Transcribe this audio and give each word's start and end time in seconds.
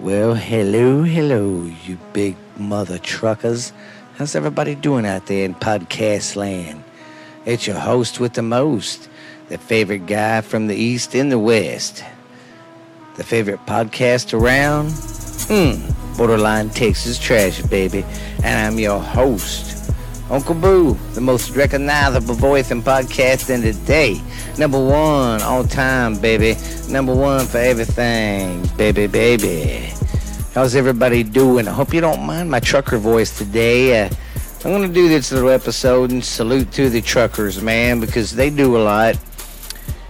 Well, 0.00 0.34
hello, 0.36 1.02
hello, 1.02 1.68
you 1.84 1.98
big 2.12 2.36
mother 2.56 2.98
truckers. 2.98 3.72
How's 4.16 4.36
everybody 4.36 4.76
doing 4.76 5.04
out 5.04 5.26
there 5.26 5.44
in 5.44 5.56
podcast 5.56 6.36
land? 6.36 6.84
It's 7.44 7.66
your 7.66 7.80
host 7.80 8.20
with 8.20 8.34
the 8.34 8.42
most, 8.42 9.08
the 9.48 9.58
favorite 9.58 10.06
guy 10.06 10.42
from 10.42 10.68
the 10.68 10.76
east 10.76 11.16
and 11.16 11.32
the 11.32 11.38
west. 11.40 12.04
The 13.16 13.24
favorite 13.24 13.66
podcast 13.66 14.32
around? 14.38 14.92
Hmm, 15.48 16.16
Borderline 16.16 16.70
Texas 16.70 17.18
Trash, 17.18 17.60
baby. 17.62 18.04
And 18.44 18.66
I'm 18.66 18.78
your 18.78 19.00
host, 19.00 19.77
Uncle 20.30 20.54
Boo, 20.54 20.92
the 21.14 21.22
most 21.22 21.56
recognizable 21.56 22.34
voice 22.34 22.70
in 22.70 22.82
podcasting 22.82 23.62
today. 23.62 24.20
Number 24.58 24.78
one 24.78 25.40
all 25.40 25.64
time, 25.64 26.18
baby. 26.20 26.54
Number 26.90 27.14
one 27.14 27.46
for 27.46 27.56
everything, 27.56 28.66
baby, 28.76 29.06
baby. 29.06 29.90
How's 30.52 30.76
everybody 30.76 31.22
doing? 31.22 31.66
I 31.66 31.70
hope 31.70 31.94
you 31.94 32.02
don't 32.02 32.26
mind 32.26 32.50
my 32.50 32.60
trucker 32.60 32.98
voice 32.98 33.38
today. 33.38 34.02
Uh, 34.02 34.10
I'm 34.64 34.72
going 34.72 34.86
to 34.86 34.92
do 34.92 35.08
this 35.08 35.32
little 35.32 35.48
episode 35.48 36.10
and 36.10 36.22
salute 36.22 36.72
to 36.72 36.90
the 36.90 37.00
truckers, 37.00 37.62
man, 37.62 37.98
because 37.98 38.34
they 38.34 38.50
do 38.50 38.76
a 38.76 38.82
lot. 38.82 39.14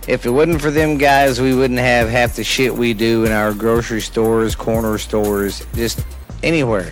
If 0.08 0.26
it 0.26 0.30
wasn't 0.30 0.60
for 0.60 0.72
them 0.72 0.98
guys, 0.98 1.40
we 1.40 1.54
wouldn't 1.54 1.78
have 1.78 2.08
half 2.08 2.34
the 2.34 2.42
shit 2.42 2.74
we 2.74 2.92
do 2.92 3.24
in 3.24 3.30
our 3.30 3.54
grocery 3.54 4.00
stores, 4.00 4.56
corner 4.56 4.98
stores, 4.98 5.64
just 5.74 6.04
anywhere. 6.42 6.90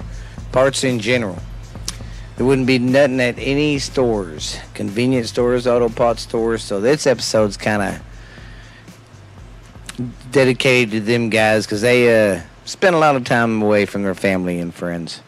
Parts 0.52 0.84
in 0.84 1.00
general. 1.00 1.38
There 2.36 2.44
wouldn't 2.44 2.66
be 2.66 2.78
nothing 2.78 3.18
at 3.20 3.38
any 3.38 3.78
stores, 3.78 4.58
convenience 4.74 5.30
stores, 5.30 5.66
auto 5.66 5.88
parts 5.88 6.22
stores. 6.22 6.62
So 6.62 6.80
this 6.80 7.06
episode's 7.06 7.56
kind 7.56 7.82
of 7.82 8.02
dedicated 10.30 10.90
to 10.90 11.00
them 11.00 11.30
guys 11.30 11.64
because 11.64 11.80
they 11.80 12.34
uh, 12.34 12.42
spend 12.66 12.94
a 12.94 12.98
lot 12.98 13.16
of 13.16 13.24
time 13.24 13.62
away 13.62 13.86
from 13.86 14.02
their 14.02 14.14
family 14.14 14.60
and 14.60 14.74
friends. 14.74 15.22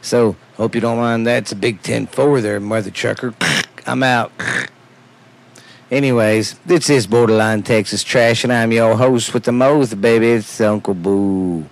So 0.00 0.36
hope 0.56 0.74
you 0.74 0.80
don't 0.80 0.98
mind 0.98 1.26
That's 1.26 1.52
a 1.52 1.56
big 1.56 1.80
10-4 1.82 2.42
there, 2.42 2.58
mother 2.58 2.90
trucker. 2.90 3.34
I'm 3.86 4.02
out. 4.02 4.32
Anyways, 5.90 6.58
this 6.66 6.90
is 6.90 7.06
Borderline 7.06 7.62
Texas 7.62 8.02
Trash, 8.02 8.44
and 8.44 8.52
I'm 8.52 8.72
your 8.72 8.96
host 8.96 9.32
with 9.32 9.44
the 9.44 9.52
most, 9.52 9.98
baby. 10.00 10.32
It's 10.32 10.60
Uncle 10.60 10.92
Boo. 10.92 11.66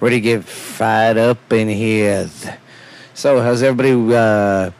Ready 0.00 0.16
to 0.16 0.20
get 0.20 0.44
fired 0.44 1.18
up 1.18 1.52
in 1.52 1.68
here. 1.68 2.28
So, 3.20 3.42
how's 3.42 3.62
everybody? 3.62 4.14
Uh, 4.16 4.70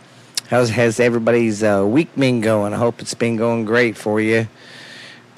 how's 0.48 0.70
has 0.70 0.98
everybody's 0.98 1.62
uh, 1.62 1.84
week 1.86 2.08
been 2.16 2.40
going? 2.40 2.72
I 2.72 2.78
hope 2.78 3.02
it's 3.02 3.12
been 3.12 3.36
going 3.36 3.66
great 3.66 3.98
for 3.98 4.18
you. 4.18 4.48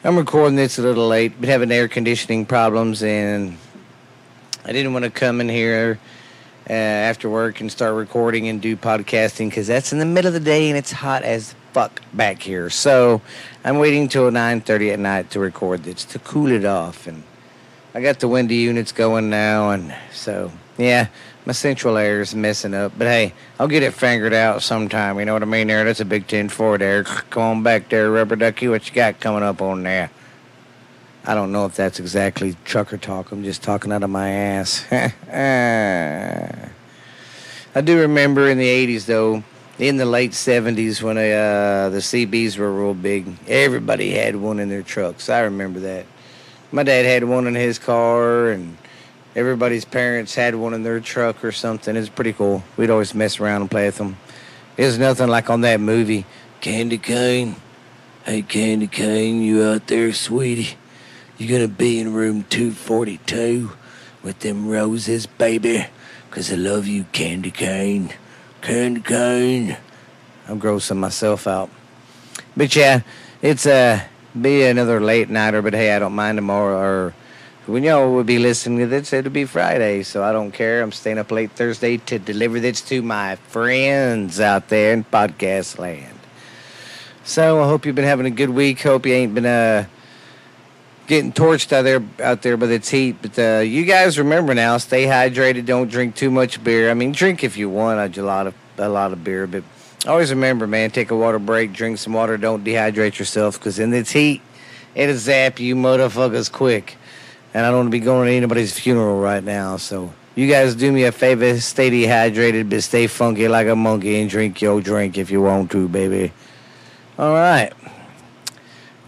I'm 0.05 0.17
recording 0.17 0.55
this 0.55 0.79
a 0.79 0.83
little 0.83 1.09
late, 1.09 1.41
been 1.41 1.51
having 1.51 1.73
air 1.73 1.89
conditioning 1.89 2.47
problems, 2.47 3.03
and 3.03 3.59
I 4.65 4.71
didn't 4.71 4.93
want 4.93 5.05
to 5.05 5.11
come 5.11 5.41
in 5.41 5.49
here 5.49 5.99
uh, 6.71 6.73
after 6.73 7.29
work 7.29 7.61
and 7.61 7.73
start 7.73 7.97
recording 7.97 8.47
and 8.47 8.63
do 8.63 8.77
podcasting 8.77 9.49
because 9.49 9.67
that's 9.67 9.93
in 9.93 9.99
the 9.99 10.07
middle 10.07 10.29
of 10.29 10.35
the 10.35 10.39
day 10.39 10.69
and 10.69 10.79
it's 10.79 10.93
hot 10.93 11.25
as 11.25 11.57
fuck 11.73 12.01
back 12.13 12.41
here. 12.41 12.71
So 12.71 13.21
I'm 13.65 13.81
waiting 13.81 14.07
till 14.07 14.31
9:30 14.31 14.93
at 14.93 15.01
night 15.01 15.31
to 15.31 15.41
record 15.41 15.83
this 15.83 16.05
to 16.05 16.21
cool 16.21 16.53
it 16.53 16.65
off, 16.65 17.09
and 17.09 17.25
I 17.97 18.01
got 18.01 18.21
the 18.21 18.29
windy 18.29 18.59
units 18.59 18.93
going 18.93 19.29
now, 19.29 19.71
and 19.71 19.93
so 20.13 20.53
yeah, 20.79 21.09
my 21.45 21.53
central 21.53 21.97
air 21.97 22.21
is 22.21 22.35
messing 22.35 22.75
up. 22.75 22.93
But 22.97 23.07
hey, 23.07 23.35
I'll 23.59 23.69
get 23.69 23.83
it 23.83 23.95
fingered 23.95 24.33
out 24.33 24.63
sometime. 24.63 25.19
You 25.19 25.25
know 25.25 25.33
what 25.33 25.43
I 25.43 25.47
mean? 25.47 25.69
There, 25.69 25.85
that's 25.85 26.01
a 26.01 26.05
big 26.05 26.27
ten 26.27 26.49
four 26.49 26.79
there. 26.79 27.05
Come 27.05 27.43
on 27.43 27.63
back 27.63 27.89
there, 27.89 28.11
rubber 28.11 28.37
ducky. 28.37 28.69
What 28.69 28.89
you 28.89 28.95
got 28.95 29.21
coming 29.21 29.43
up 29.43 29.61
on 29.61 29.83
there? 29.83 30.11
I 31.25 31.35
don't 31.35 31.53
know 31.53 31.67
if 31.67 31.77
that's 31.77 32.01
exactly 32.01 32.57
trucker 32.65 32.97
talk. 32.97 33.31
I'm 33.31 33.45
just 33.45 33.63
talking 33.63 33.93
out 33.93 34.03
of 34.03 34.11
my 34.11 34.29
ass. 34.29 34.85
I 37.75 37.81
do 37.81 38.01
remember 38.01 38.49
in 38.49 38.59
the 38.59 38.67
80s, 38.67 39.07
though, 39.07 39.45
in 39.79 39.99
the 39.99 40.05
late 40.05 40.33
70s 40.33 41.01
when 41.01 41.17
uh, 41.17 41.91
the 41.91 41.99
CBs 41.99 42.59
were 42.59 42.73
real 42.73 42.93
big, 42.93 43.27
everybody 43.47 44.11
had 44.11 44.35
one 44.35 44.59
in 44.59 44.69
their 44.69 44.83
trucks. 44.83 45.29
I 45.29 45.41
remember 45.41 45.79
that. 45.81 46.07
My 46.73 46.83
dad 46.83 47.05
had 47.05 47.25
one 47.25 47.47
in 47.47 47.55
his 47.55 47.79
car, 47.79 48.51
and 48.51 48.77
everybody's 49.35 49.85
parents 49.85 50.35
had 50.35 50.55
one 50.55 50.75
in 50.75 50.83
their 50.83 51.01
truck 51.01 51.45
or 51.45 51.53
something. 51.53 51.97
It's 51.97 52.09
pretty 52.09 52.33
cool. 52.33 52.63
We'd 52.77 52.91
always 52.91 53.15
mess 53.15 53.41
around 53.41 53.63
and 53.63 53.71
play 53.71 53.87
with 53.87 53.99
them. 53.99 54.17
It's 54.77 54.99
nothing 54.99 55.29
like 55.29 55.51
on 55.51 55.61
that 55.63 55.81
movie, 55.81 56.27
Candy 56.61 56.99
Cane. 56.99 57.57
Hey, 58.25 58.43
Candy 58.43 58.87
Cane, 58.87 59.43
you 59.43 59.63
out 59.65 59.87
there, 59.89 60.13
sweetie? 60.13 60.77
You 61.39 61.49
gonna 61.49 61.69
be 61.69 61.99
in 61.99 62.13
room 62.13 62.45
242 62.51 63.73
with 64.23 64.39
them 64.41 64.69
roses, 64.69 65.27
baby? 65.27 65.87
'Cause 66.31 66.51
I 66.53 66.55
love 66.57 66.87
you, 66.87 67.05
Candy 67.13 67.51
Cane. 67.51 68.13
Candy 68.63 69.01
Cane. 69.01 69.77
I'm 70.49 70.61
grossing 70.61 70.97
myself 70.97 71.47
out. 71.47 71.69
But 72.57 72.75
yeah, 72.75 73.01
it's 73.43 73.67
uh, 73.67 74.01
be 74.41 74.63
another 74.65 75.01
late 75.01 75.29
nighter, 75.29 75.61
but 75.63 75.75
hey, 75.75 75.95
I 75.95 75.99
don't 75.99 76.15
mind 76.15 76.39
tomorrow 76.39 76.79
or 76.79 77.15
when 77.67 77.85
y'all 77.85 78.13
would 78.15 78.27
be 78.27 78.39
listening 78.39 78.79
to 78.81 78.87
this, 78.87 79.13
it'll 79.13 79.31
be 79.31 79.45
Friday, 79.45 80.03
so 80.03 80.25
I 80.25 80.33
don't 80.33 80.51
care. 80.51 80.83
I'm 80.83 80.91
staying 80.91 81.19
up 81.19 81.31
late 81.31 81.53
Thursday 81.53 81.97
to 81.97 82.19
deliver 82.19 82.59
this 82.59 82.81
to 82.83 83.03
my 83.03 83.37
friends 83.37 84.41
out 84.41 84.69
there 84.69 84.93
in 84.93 85.05
podcast 85.05 85.79
land. 85.79 86.19
So 87.25 87.63
I 87.63 87.67
hope 87.67 87.87
you've 87.87 87.95
been 87.95 88.05
having 88.05 88.27
a 88.27 88.31
good 88.31 88.51
week. 88.51 88.83
Hope 88.83 89.07
you 89.07 89.15
ain't 89.15 89.35
been 89.35 89.47
uh 89.47 89.87
getting 91.07 91.33
torched 91.33 91.73
out 91.73 91.83
there 91.83 92.03
out 92.21 92.43
there 92.43 92.57
by 92.57 92.67
this 92.67 92.89
heat. 92.89 93.17
But 93.23 93.39
uh, 93.39 93.61
you 93.61 93.85
guys 93.85 94.19
remember 94.19 94.55
now, 94.55 94.79
stay 94.79 95.05
hydrated. 95.05 95.67
Don't 95.67 95.91
drink 95.91 96.17
too 96.17 96.31
much 96.31 96.63
beer. 96.65 96.91
I 96.91 96.95
mean, 96.95 97.13
drink 97.13 97.45
if 97.45 97.57
you 97.57 97.71
want 97.71 98.17
a 98.17 98.23
lot 98.23 98.47
of 98.49 98.55
a 98.79 98.89
lot 98.89 99.13
of 99.13 99.23
beer, 99.23 99.47
but 99.47 99.63
always 100.07 100.31
remember, 100.31 100.67
man, 100.67 100.91
take 100.91 101.13
a 101.13 101.17
water 101.17 101.39
break, 101.39 101.73
drink 101.73 101.99
some 101.99 102.13
water. 102.13 102.37
Don't 102.37 102.65
dehydrate 102.65 103.19
yourself 103.19 103.59
because 103.59 103.79
in 103.79 103.91
this 103.91 104.11
heat, 104.11 104.43
it'll 104.97 105.17
zap 105.17 105.61
you 105.61 105.77
motherfuckers 105.77 106.51
quick. 106.51 106.97
And 107.55 107.67
I 107.67 107.71
don't 107.71 107.79
want 107.79 107.87
to 107.89 107.91
be 107.91 108.01
going 108.01 108.29
to 108.29 108.35
anybody's 108.35 108.79
funeral 108.79 109.21
right 109.21 109.45
now, 109.45 109.77
so. 109.77 110.13
You 110.35 110.49
guys 110.49 110.75
do 110.75 110.91
me 110.91 111.05
a 111.05 111.13
favor, 111.13 111.61
stay 111.61 111.91
dehydrated, 111.91 112.71
but 112.71 112.83
stay 112.83 113.07
funky 113.07 113.49
like 113.49 113.67
a 113.67 113.77
monkey 113.77 114.19
and 114.21 114.31
drink 114.31 114.63
your 114.63 114.81
drink 114.81 115.19
if 115.19 115.31
you 115.31 115.43
want 115.43 115.71
to, 115.73 115.89
baby. 115.89 116.33
All 117.19 117.35
right. 117.35 117.71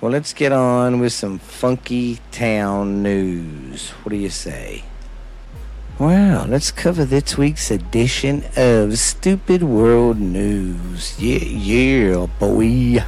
Well, 0.03 0.12
let's 0.12 0.34
get 0.34 0.53
on 0.53 1.00
with 1.00 1.15
some 1.15 1.38
funky 1.38 2.21
town 2.31 3.03
news. 3.03 3.88
What 3.91 4.10
do 4.10 4.16
you 4.16 4.28
say? 4.28 4.84
Well, 5.99 6.47
let's 6.47 6.71
cover 6.71 7.06
this 7.06 7.38
week's 7.38 7.71
edition 7.71 8.44
of 8.56 8.99
Stupid 8.99 9.62
World 9.62 10.21
News. 10.21 11.19
Yeah, 11.19 11.38
yeah, 11.38 12.26
boy. 12.38 13.03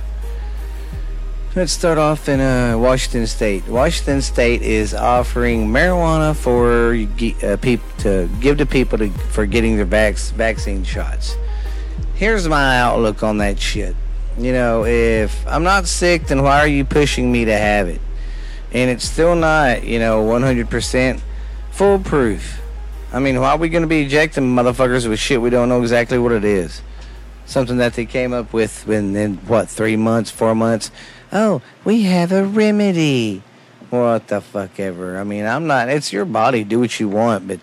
Let's 1.56 1.72
start 1.72 1.96
off 1.96 2.28
in 2.28 2.38
uh, 2.38 2.76
Washington 2.76 3.26
State. 3.26 3.66
Washington 3.66 4.20
State 4.20 4.60
is 4.60 4.92
offering 4.92 5.68
marijuana 5.68 6.36
for 6.36 6.92
uh, 6.92 7.56
to 8.02 8.28
give 8.42 8.58
to 8.58 8.66
people 8.66 8.98
to, 8.98 9.08
for 9.30 9.46
getting 9.46 9.76
their 9.76 9.86
vac- 9.86 10.18
vaccine 10.18 10.84
shots. 10.84 11.34
Here's 12.14 12.46
my 12.46 12.78
outlook 12.78 13.22
on 13.22 13.38
that 13.38 13.58
shit. 13.58 13.96
You 14.36 14.52
know, 14.52 14.84
if 14.84 15.46
I'm 15.46 15.62
not 15.62 15.86
sick, 15.86 16.26
then 16.26 16.42
why 16.42 16.58
are 16.60 16.66
you 16.66 16.84
pushing 16.84 17.32
me 17.32 17.46
to 17.46 17.56
have 17.56 17.88
it? 17.88 18.02
And 18.72 18.90
it's 18.90 19.06
still 19.06 19.34
not, 19.34 19.82
you 19.82 19.98
know, 19.98 20.26
100% 20.26 21.22
foolproof. 21.70 22.60
I 23.14 23.18
mean, 23.18 23.40
why 23.40 23.52
are 23.52 23.56
we 23.56 23.70
going 23.70 23.80
to 23.80 23.88
be 23.88 24.02
ejecting 24.02 24.44
motherfuckers 24.44 25.08
with 25.08 25.18
shit 25.18 25.40
we 25.40 25.48
don't 25.48 25.70
know 25.70 25.80
exactly 25.80 26.18
what 26.18 26.32
it 26.32 26.44
is? 26.44 26.82
Something 27.46 27.78
that 27.78 27.94
they 27.94 28.04
came 28.04 28.34
up 28.34 28.52
with 28.52 28.86
in 28.90 29.36
what, 29.46 29.70
three 29.70 29.96
months, 29.96 30.30
four 30.30 30.54
months? 30.54 30.90
Oh, 31.32 31.62
we 31.84 32.02
have 32.02 32.32
a 32.32 32.44
remedy. 32.44 33.42
What 33.90 34.28
the 34.28 34.40
fuck 34.40 34.78
ever. 34.80 35.18
I 35.18 35.24
mean, 35.24 35.46
I'm 35.46 35.66
not, 35.66 35.88
it's 35.88 36.12
your 36.12 36.24
body. 36.24 36.64
Do 36.64 36.80
what 36.80 36.98
you 36.98 37.08
want, 37.08 37.46
but 37.46 37.60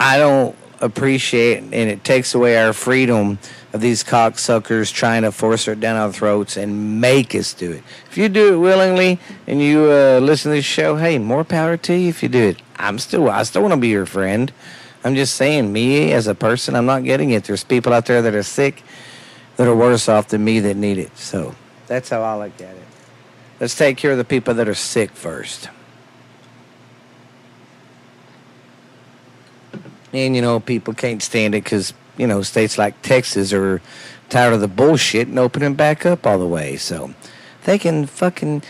I 0.00 0.18
don't 0.18 0.56
appreciate, 0.80 1.58
and 1.58 1.74
it 1.74 2.02
takes 2.02 2.34
away 2.34 2.56
our 2.56 2.72
freedom 2.72 3.38
of 3.72 3.80
these 3.80 4.02
cocksuckers 4.02 4.92
trying 4.92 5.22
to 5.22 5.32
force 5.32 5.68
it 5.68 5.80
down 5.80 5.96
our 5.96 6.12
throats 6.12 6.56
and 6.56 7.00
make 7.00 7.34
us 7.34 7.54
do 7.54 7.70
it. 7.70 7.82
If 8.10 8.18
you 8.18 8.28
do 8.28 8.54
it 8.54 8.58
willingly 8.58 9.18
and 9.46 9.62
you 9.62 9.90
uh, 9.90 10.18
listen 10.20 10.50
to 10.50 10.56
this 10.56 10.64
show, 10.64 10.96
hey, 10.96 11.18
more 11.18 11.44
power 11.44 11.76
to 11.76 11.94
you 11.94 12.08
if 12.08 12.22
you 12.22 12.28
do 12.28 12.48
it. 12.48 12.62
I'm 12.76 12.98
still, 12.98 13.30
I 13.30 13.44
still 13.44 13.62
want 13.62 13.72
to 13.74 13.80
be 13.80 13.88
your 13.88 14.06
friend. 14.06 14.52
I'm 15.04 15.14
just 15.14 15.34
saying, 15.36 15.72
me 15.72 16.12
as 16.12 16.26
a 16.26 16.34
person, 16.34 16.74
I'm 16.74 16.86
not 16.86 17.04
getting 17.04 17.30
it. 17.30 17.44
There's 17.44 17.64
people 17.64 17.92
out 17.92 18.06
there 18.06 18.22
that 18.22 18.34
are 18.34 18.42
sick 18.42 18.82
that 19.56 19.66
are 19.66 19.74
worse 19.74 20.08
off 20.08 20.28
than 20.28 20.44
me 20.44 20.60
that 20.60 20.76
need 20.76 20.98
it. 20.98 21.16
So 21.16 21.54
that's 21.92 22.08
how 22.08 22.22
I 22.22 22.34
look 22.36 22.54
at 22.54 22.74
it. 22.74 22.86
Let's 23.60 23.76
take 23.76 23.98
care 23.98 24.12
of 24.12 24.18
the 24.18 24.24
people 24.24 24.54
that 24.54 24.66
are 24.66 24.74
sick 24.74 25.10
first. 25.10 25.68
And, 30.14 30.34
you 30.34 30.40
know, 30.40 30.58
people 30.58 30.94
can't 30.94 31.22
stand 31.22 31.54
it 31.54 31.64
because, 31.64 31.92
you 32.16 32.26
know, 32.26 32.40
states 32.40 32.78
like 32.78 33.00
Texas 33.02 33.52
are 33.52 33.82
tired 34.30 34.54
of 34.54 34.60
the 34.62 34.68
bullshit 34.68 35.28
and 35.28 35.38
opening 35.38 35.74
back 35.74 36.06
up 36.06 36.26
all 36.26 36.38
the 36.38 36.46
way. 36.46 36.76
So 36.76 37.12
they 37.64 37.78
can 37.78 38.06
fucking 38.06 38.62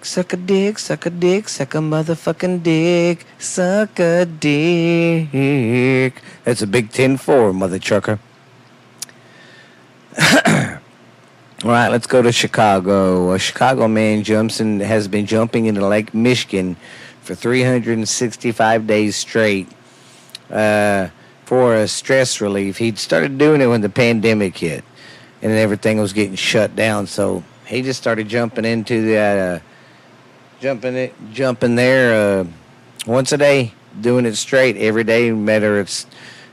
suck 0.00 0.32
a 0.32 0.36
dick, 0.36 0.78
suck 0.78 1.04
a 1.04 1.10
dick, 1.10 1.48
suck 1.48 1.74
a 1.74 1.78
motherfucking 1.78 2.62
dick, 2.62 3.26
suck 3.40 3.98
a 3.98 4.24
dick. 4.24 6.22
That's 6.44 6.62
a 6.62 6.66
Big 6.68 6.92
Ten 6.92 7.16
4, 7.16 7.52
mother 7.52 7.80
trucker. 7.80 8.20
All 11.64 11.70
right, 11.70 11.88
let's 11.88 12.06
go 12.06 12.22
to 12.22 12.30
Chicago. 12.30 13.32
A 13.32 13.38
Chicago 13.40 13.88
man 13.88 14.22
jumps 14.22 14.60
and 14.60 14.80
has 14.80 15.08
been 15.08 15.26
jumping 15.26 15.66
into 15.66 15.84
Lake 15.84 16.14
Michigan 16.14 16.76
for 17.20 17.34
365 17.34 18.86
days 18.86 19.16
straight 19.16 19.66
uh, 20.52 21.08
for 21.46 21.74
a 21.74 21.88
stress 21.88 22.40
relief. 22.40 22.76
He 22.76 22.94
started 22.94 23.38
doing 23.38 23.60
it 23.60 23.66
when 23.66 23.80
the 23.80 23.88
pandemic 23.88 24.56
hit 24.56 24.84
and 25.42 25.50
everything 25.50 25.98
was 25.98 26.12
getting 26.12 26.36
shut 26.36 26.76
down. 26.76 27.08
So 27.08 27.42
he 27.66 27.82
just 27.82 28.00
started 28.00 28.28
jumping 28.28 28.64
into 28.64 29.10
that, 29.10 29.56
uh, 29.56 29.64
jumping 30.60 30.94
it, 30.94 31.12
jumping 31.32 31.74
there 31.74 32.38
uh, 32.38 32.44
once 33.04 33.32
a 33.32 33.36
day, 33.36 33.72
doing 34.00 34.26
it 34.26 34.36
straight 34.36 34.76
every 34.76 35.02
day, 35.02 35.30
no 35.30 35.34
matter 35.34 35.80
if 35.80 35.88
it's 35.88 36.06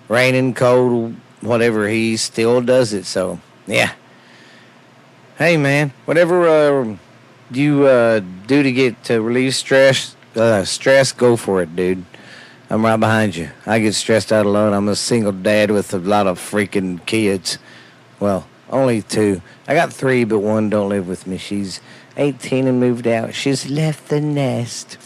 raining, 0.07 0.55
cold, 0.55 1.15
whatever. 1.41 1.87
He 1.87 2.17
still 2.17 2.59
does 2.59 2.91
it. 2.91 3.05
So 3.05 3.39
yeah 3.67 3.93
hey 5.37 5.57
man, 5.57 5.91
whatever 6.05 6.47
uh, 6.47 6.97
you 7.51 7.85
uh, 7.85 8.21
do 8.47 8.63
to 8.63 8.71
get 8.71 9.03
to 9.05 9.21
relieve 9.21 9.55
stress, 9.55 10.15
uh, 10.35 10.63
stress, 10.63 11.11
go 11.11 11.35
for 11.35 11.61
it, 11.61 11.75
dude. 11.75 12.05
I'm 12.69 12.83
right 12.83 12.99
behind 12.99 13.35
you. 13.35 13.49
I 13.65 13.79
get 13.79 13.93
stressed 13.93 14.31
out 14.31 14.45
alone. 14.45 14.73
I'm 14.73 14.87
a 14.87 14.95
single 14.95 15.31
dad 15.31 15.69
with 15.71 15.93
a 15.93 15.99
lot 15.99 16.25
of 16.25 16.39
freaking 16.39 17.05
kids. 17.05 17.59
Well, 18.19 18.47
only 18.69 19.01
two. 19.03 19.41
I 19.67 19.75
got 19.75 19.93
three, 19.93 20.23
but 20.23 20.39
one 20.39 20.69
don't 20.69 20.89
live 20.89 21.07
with 21.07 21.27
me. 21.27 21.37
She's 21.37 21.79
18 22.17 22.67
and 22.67 22.79
moved 22.79 23.05
out. 23.05 23.35
She's 23.35 23.69
left 23.69 24.07
the 24.07 24.19
nest. 24.19 24.97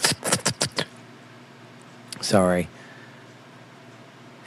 Sorry. 2.21 2.69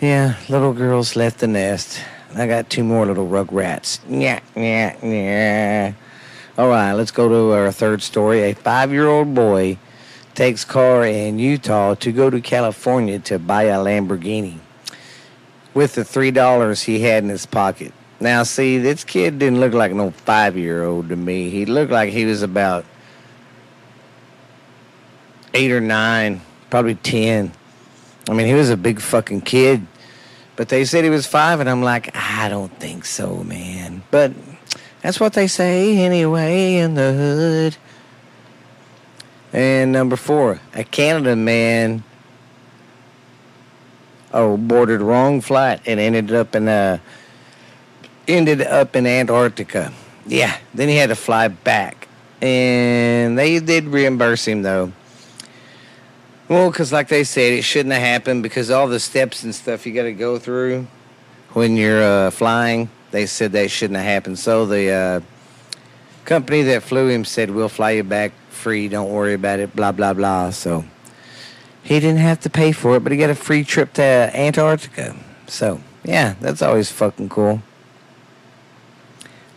Yeah, 0.01 0.37
little 0.49 0.73
girl's 0.73 1.15
left 1.15 1.41
the 1.41 1.47
nest. 1.47 2.01
I 2.35 2.47
got 2.47 2.71
two 2.71 2.85
more 2.85 3.07
little 3.07 3.29
rugrats. 3.29 4.01
Yeah, 4.09 4.41
yeah, 4.57 4.97
yeah. 5.05 5.93
All 6.57 6.69
right, 6.69 6.93
let's 6.93 7.11
go 7.11 7.29
to 7.29 7.53
our 7.53 7.73
third 7.73 8.03
story. 8.03 8.43
A 8.43 8.55
five 8.55 8.93
year 8.93 9.07
old 9.07 9.35
boy 9.35 9.79
takes 10.35 10.65
car 10.65 11.05
in 11.05 11.39
Utah 11.39 11.95
to 11.97 12.13
go 12.13 12.31
to 12.31 12.41
California 12.41 13.19
to 13.21 13.39
buy 13.39 13.65
a 13.65 13.79
Lamborghini 13.79 14.59
with 15.75 15.95
the 15.95 16.05
three 16.05 16.31
dollars 16.31 16.83
he 16.83 17.01
had 17.01 17.23
in 17.23 17.29
his 17.29 17.47
pocket. 17.47 17.93
Now, 18.21 18.45
see, 18.45 18.79
this 18.79 19.05
kid 19.05 19.39
didn't 19.39 19.61
look 19.61 19.75
like 19.75 19.93
no 19.93 20.11
five 20.11 20.57
year 20.57 20.85
old 20.85 21.09
to 21.09 21.17
me. 21.17 21.51
He 21.51 21.67
looked 21.67 21.91
like 21.91 22.11
he 22.11 22.25
was 22.25 22.43
about 22.43 22.85
eight 25.55 25.73
or 25.73 25.81
nine, 25.81 26.41
probably 26.71 26.95
ten. 26.95 27.53
I 28.29 28.35
mean, 28.35 28.47
he 28.47 28.55
was 28.55 28.71
a 28.71 28.77
big 28.77 29.01
fucking 29.01 29.41
kid. 29.41 29.87
But 30.57 30.69
they 30.69 30.85
said 30.85 31.05
he 31.05 31.11
was 31.11 31.27
five, 31.27 31.61
and 31.61 31.69
I'm 31.69 31.83
like, 31.83 32.15
I 32.15 32.49
don't 32.49 32.73
think 32.79 33.05
so, 33.05 33.43
man. 33.43 34.03
But 34.11 34.33
that's 35.01 35.19
what 35.19 35.33
they 35.33 35.47
say 35.47 35.99
anyway 35.99 36.77
in 36.77 36.95
the 36.95 37.13
hood. 37.13 37.77
And 39.53 39.93
number 39.93 40.17
four, 40.17 40.61
a 40.75 40.85
Canada 40.85 41.37
man 41.37 42.05
oh 44.33 44.57
boarded 44.57 45.01
wrong 45.01 45.41
flight 45.41 45.81
and 45.87 46.01
ended 46.01 46.33
up 46.33 46.55
in 46.55 46.69
uh 46.69 46.99
ended 48.27 48.63
up 48.63 48.97
in 48.97 49.07
Antarctica. 49.07 49.93
Yeah, 50.27 50.57
then 50.73 50.89
he 50.89 50.97
had 50.97 51.09
to 51.09 51.17
fly 51.17 51.49
back, 51.49 52.09
and 52.41 53.39
they 53.39 53.59
did 53.59 53.87
reimburse 53.87 54.47
him 54.47 54.63
though. 54.63 54.93
Well, 56.53 56.71
because 56.71 56.93
like 56.93 57.09
they 57.09 57.25
said, 57.25 57.55
it 57.55 57.63
shouldn't 57.63 57.95
have 57.95 58.03
happened 58.03 58.43
because 58.43 58.71
all 58.71 58.87
the 58.87 59.01
steps 59.01 59.43
and 59.43 59.55
stuff 59.55 59.87
you 59.87 59.95
got 59.95 60.03
to 60.03 60.13
go 60.13 60.39
through 60.39 60.87
when 61.55 61.79
you're 61.79 62.03
uh, 62.03 62.31
flying, 62.31 62.91
they 63.11 63.25
said 63.25 63.53
that 63.53 63.71
shouldn't 63.71 63.97
have 63.97 64.05
happened. 64.05 64.39
So 64.39 64.67
the 64.67 64.91
uh, 64.91 65.21
company 66.27 66.61
that 66.65 66.83
flew 66.83 67.09
him 67.09 67.25
said, 67.25 67.51
"We'll 67.51 67.71
fly 67.71 67.93
you 67.93 68.05
back 68.05 68.33
free. 68.51 68.89
Don't 68.89 69.11
worry 69.11 69.33
about 69.33 69.61
it." 69.61 69.75
Blah 69.75 69.93
blah 69.93 70.13
blah. 70.13 70.51
So 70.51 70.85
he 71.83 71.99
didn't 71.99 72.21
have 72.21 72.41
to 72.41 72.51
pay 72.51 72.73
for 72.73 72.97
it, 72.97 73.01
but 73.01 73.13
he 73.13 73.17
got 73.17 73.31
a 73.31 73.35
free 73.35 73.65
trip 73.65 73.95
to 73.95 74.03
Antarctica. 74.03 75.17
So 75.47 75.81
yeah, 76.05 76.35
that's 76.39 76.61
always 76.61 76.93
fucking 76.93 77.31
cool. 77.31 77.63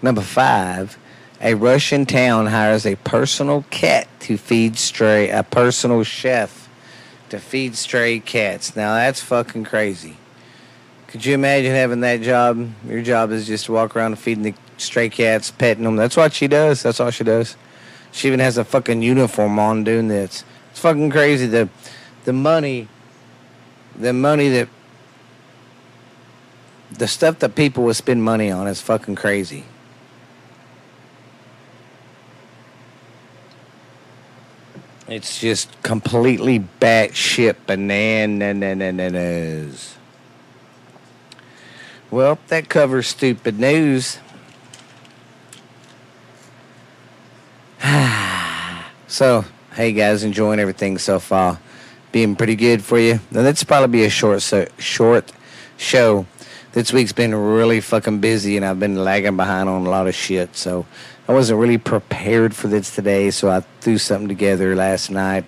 Number 0.02 0.22
five, 0.22 0.98
a 1.42 1.56
Russian 1.56 2.06
town 2.06 2.46
hires 2.46 2.86
a 2.86 2.96
personal 2.96 3.66
cat 3.70 4.08
to 4.22 4.38
feed 4.38 4.78
stray 4.78 5.30
a 5.30 5.44
personal 5.44 6.02
chef 6.06 6.65
to 7.30 7.40
feed 7.40 7.76
stray 7.76 8.20
cats. 8.20 8.76
Now 8.76 8.96
that's 8.96 9.22
fucking 9.22 9.66
crazy. 9.66 10.18
Could 11.08 11.26
you 11.26 11.34
imagine 11.34 11.72
having 11.72 12.02
that 12.02 12.22
job? 12.22 12.70
Your 12.88 13.02
job 13.02 13.32
is 13.32 13.48
just 13.48 13.66
to 13.66 13.72
walk 13.72 13.96
around 13.96 14.18
feeding 14.20 14.44
the 14.44 14.54
stray 14.78 15.10
cats, 15.10 15.52
petting 15.52 15.84
them. 15.84 15.96
That's 15.96 16.18
what 16.18 16.34
she 16.34 16.48
does. 16.48 16.84
That's 16.84 17.00
all 17.00 17.12
she 17.12 17.24
does. 17.24 17.56
She 18.12 18.28
even 18.28 18.40
has 18.40 18.58
a 18.58 18.66
fucking 18.66 19.02
uniform 19.02 19.58
on 19.60 19.84
doing 19.84 20.08
this. 20.08 20.44
It's 20.72 20.80
fucking 20.80 21.12
crazy. 21.12 21.48
The 21.48 21.70
the 22.26 22.34
money, 22.34 22.88
the 23.96 24.14
money 24.14 24.50
that 24.50 24.68
the 26.92 27.08
stuff 27.08 27.40
that 27.40 27.56
people 27.56 27.84
would 27.86 27.96
spend 27.96 28.24
money 28.24 28.52
on 28.52 28.68
is 28.68 28.82
fucking 28.82 29.16
crazy. 29.16 29.66
It's 35.08 35.40
just 35.40 35.70
completely 35.84 36.60
batshit 36.80 37.58
bananas. 37.68 38.46
Well, 42.10 42.40
that 42.48 42.70
covers 42.70 43.06
stupid 43.08 43.60
news. 43.60 44.18
so, 49.08 49.46
hey 49.76 49.92
guys, 49.92 50.24
enjoying 50.24 50.60
everything 50.60 50.98
so 50.98 51.20
far. 51.20 51.60
Being 52.12 52.36
pretty 52.36 52.56
good 52.56 52.84
for 52.84 52.98
you. 52.98 53.20
Now, 53.30 53.44
that's 53.44 53.64
probably 53.64 54.00
be 54.00 54.06
a 54.06 54.10
short, 54.10 54.42
so, 54.42 54.68
short 54.80 55.32
show. 55.78 56.26
This 56.72 56.92
week's 56.92 57.12
been 57.12 57.36
really 57.36 57.80
fucking 57.80 58.22
busy, 58.22 58.58
and 58.58 58.66
I've 58.66 58.80
been 58.80 59.04
lagging 59.04 59.38
behind 59.38 59.70
on 59.70 59.86
a 59.86 59.90
lot 59.90 60.08
of 60.08 60.16
shit. 60.16 60.56
So, 60.56 60.88
I 61.28 61.34
wasn't 61.34 61.60
really 61.60 61.80
prepared 61.80 62.56
for 62.56 62.68
this 62.68 62.94
today, 62.94 63.32
so 63.32 63.50
I 63.50 63.62
threw 63.82 63.98
something 63.98 64.28
together 64.28 64.76
last 64.76 65.10
night. 65.10 65.46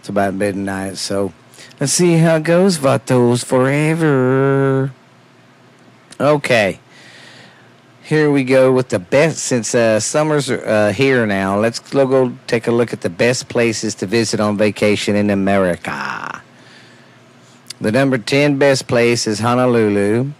It's 0.00 0.08
about 0.08 0.34
midnight, 0.34 0.96
so 0.96 1.32
let's 1.78 1.92
see 1.92 2.18
how 2.18 2.36
it 2.36 2.42
goes. 2.42 2.78
Vatos 2.78 3.44
forever. 3.44 4.92
Okay. 6.18 6.80
Here 8.02 8.30
we 8.30 8.44
go 8.44 8.72
with 8.72 8.88
the 8.88 8.98
best 8.98 9.38
since 9.38 9.74
uh, 9.74 10.00
summer's 10.00 10.50
uh, 10.50 10.92
here 10.94 11.26
now. 11.26 11.58
Let's 11.58 11.78
go 11.78 12.32
take 12.46 12.66
a 12.66 12.72
look 12.72 12.92
at 12.92 13.00
the 13.00 13.10
best 13.10 13.48
places 13.48 13.94
to 13.96 14.06
visit 14.06 14.40
on 14.40 14.56
vacation 14.56 15.16
in 15.16 15.30
America. 15.30 16.42
The 17.80 17.92
number 17.92 18.16
10 18.16 18.58
best 18.58 18.88
place 18.88 19.26
is 19.26 19.40
Honolulu. 19.40 20.30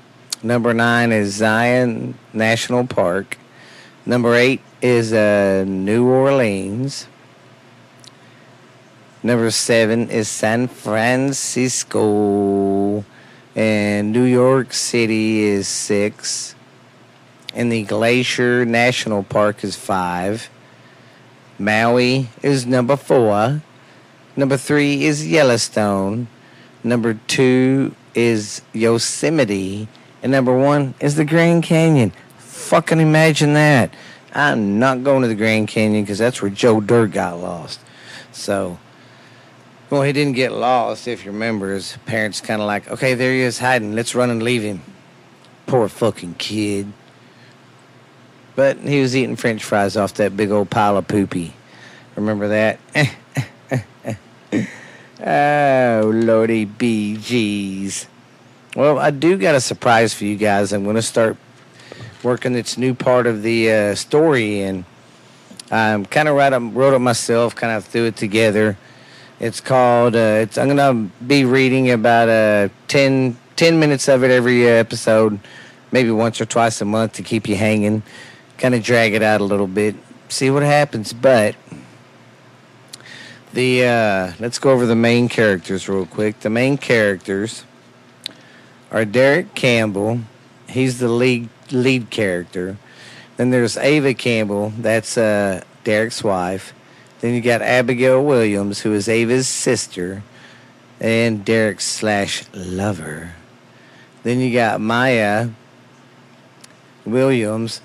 Number 0.43 0.73
9 0.73 1.13
is 1.13 1.35
Zion 1.35 2.17
National 2.33 2.87
Park. 2.87 3.37
Number 4.09 4.37
eight 4.37 4.61
is 4.81 5.13
uh, 5.13 5.65
New 5.67 6.07
Orleans. 6.07 7.09
Number 9.21 9.51
seven 9.51 10.09
is 10.11 10.29
San 10.29 10.69
Francisco. 10.69 11.95
And 13.57 14.13
New 14.13 14.23
York 14.23 14.73
City 14.73 15.41
is 15.41 15.67
six. 15.67 16.55
And 17.53 17.73
the 17.73 17.83
Glacier 17.83 18.65
National 18.65 19.25
Park 19.25 19.65
is 19.65 19.75
five. 19.75 20.51
Maui 21.59 22.29
is 22.43 22.65
number 22.65 22.97
four. 22.97 23.61
Number 24.37 24.57
three 24.57 25.05
is 25.05 25.27
Yellowstone. 25.27 26.29
Number 26.85 27.15
two 27.27 27.97
is 28.15 28.63
Yosemite. 28.73 29.89
And 30.23 30.31
number 30.31 30.57
one 30.57 30.95
is 31.01 31.17
the 31.17 31.25
Grand 31.25 31.65
Canyon 31.65 32.13
fucking 32.67 33.01
imagine 33.01 33.55
that. 33.55 33.95
I'm 34.35 34.79
not 34.79 35.05
going 35.05 35.23
to 35.23 35.29
the 35.29 35.35
Grand 35.35 35.69
Canyon 35.69 36.05
because 36.05 36.19
that's 36.19 36.43
where 36.43 36.51
Joe 36.51 36.81
Dirt 36.81 37.13
got 37.13 37.39
lost. 37.39 37.81
So, 38.33 38.79
well, 39.89 40.03
he 40.03 40.13
didn't 40.13 40.35
get 40.35 40.53
lost, 40.53 41.09
if 41.09 41.25
you 41.25 41.31
remember. 41.31 41.73
His 41.73 41.97
parents 42.07 42.41
kind 42.41 42.61
of 42.61 42.67
like, 42.67 42.91
okay, 42.91 43.15
there 43.15 43.33
he 43.33 43.41
is 43.41 43.59
hiding. 43.59 43.95
Let's 43.95 44.15
run 44.15 44.31
and 44.31 44.43
leave 44.43 44.63
him. 44.63 44.83
Poor 45.67 45.89
fucking 45.89 46.35
kid. 46.35 46.93
But 48.57 48.79
he 48.79 49.01
was 49.01 49.17
eating 49.17 49.37
french 49.37 49.65
fries 49.65 49.97
off 49.97 50.15
that 50.15 50.37
big 50.37 50.51
old 50.51 50.71
pile 50.71 50.97
of 50.97 51.07
poopy. 51.09 51.55
Remember 52.17 52.49
that? 52.49 52.81
oh, 55.25 56.11
Lordy 56.13 56.65
B. 56.65 57.17
G's. 57.17 58.07
Well, 58.75 58.99
I 58.99 59.11
do 59.11 59.39
got 59.39 59.55
a 59.55 59.61
surprise 59.61 60.13
for 60.13 60.25
you 60.25 60.37
guys. 60.37 60.73
I'm 60.73 60.85
going 60.85 60.97
to 60.97 61.03
start 61.03 61.37
working 62.23 62.55
its 62.55 62.77
new 62.77 62.95
part 62.95 63.27
of 63.27 63.43
the 63.43 63.71
uh, 63.71 63.95
story, 63.95 64.63
and 64.63 64.85
I 65.71 65.93
um, 65.93 66.07
kind 66.07 66.29
of 66.29 66.37
wrote 66.37 66.53
it, 66.53 66.59
wrote 66.59 66.95
it 66.95 66.99
myself, 67.01 67.55
kind 67.55 67.73
of 67.73 67.85
threw 67.85 68.05
it 68.05 68.17
together. 68.17 68.77
It's 69.41 69.61
called. 69.61 70.15
Uh, 70.15 70.45
it's. 70.45 70.57
I'm 70.57 70.69
gonna 70.69 71.11
be 71.27 71.45
reading 71.45 71.91
about 71.91 72.29
uh, 72.29 72.69
10, 72.89 73.37
10 73.57 73.79
minutes 73.79 74.09
of 74.09 74.25
it 74.25 74.31
every 74.31 74.67
uh, 74.67 74.73
episode, 74.73 75.41
maybe 75.93 76.11
once 76.11 76.41
or 76.41 76.47
twice 76.47 76.81
a 76.81 76.85
month 76.85 77.15
to 77.15 77.23
keep 77.23 77.49
you 77.49 77.57
hanging. 77.57 78.03
Kind 78.59 78.75
of 78.75 78.83
drag 78.83 79.15
it 79.15 79.23
out 79.23 79.41
a 79.41 79.45
little 79.45 79.67
bit, 79.67 79.95
see 80.29 80.51
what 80.51 80.63
happens. 80.63 81.13
But 81.13 81.55
the 83.53 83.85
uh, 83.85 84.33
let's 84.39 84.59
go 84.59 84.71
over 84.71 84.87
the 84.87 84.97
main 84.97 85.29
characters 85.29 85.89
real 85.89 86.07
quick. 86.07 86.41
The 86.41 86.51
main 86.51 86.79
characters 86.79 87.65
are 88.91 89.05
Derek 89.05 89.55
Campbell. 89.55 90.21
He's 90.69 90.99
the 90.99 91.09
lead 91.09 91.49
lead 91.73 92.11
character. 92.11 92.77
Then 93.37 93.51
there's 93.51 93.77
Ava 93.77 94.15
Campbell. 94.15 94.73
That's 94.79 95.19
uh, 95.19 95.63
Derek's 95.85 96.25
wife. 96.25 96.73
Then 97.21 97.35
you 97.35 97.41
got 97.41 97.63
Abigail 97.63 98.25
Williams, 98.25 98.81
who 98.81 98.93
is 98.93 99.09
Ava's 99.09 99.49
sister 99.49 100.23
and 101.01 101.45
Derek 101.45 101.81
slash 101.81 102.45
lover. 102.53 103.35
Then 104.23 104.41
you 104.41 104.53
got 104.53 104.81
Maya 104.81 105.51
Williams, 107.05 107.81